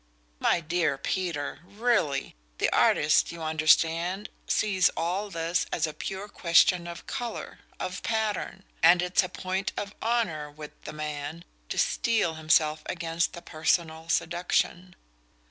[0.39, 6.87] "My dear Peter really the artist, you understand, sees all this as a pure question
[6.87, 12.33] of colour, of pattern; and it's a point of honour with the MAN to steel
[12.33, 14.95] himself against the personal seduction."